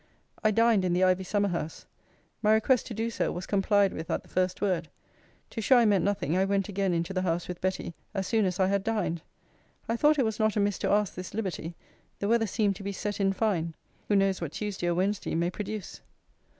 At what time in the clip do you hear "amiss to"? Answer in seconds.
10.55-10.89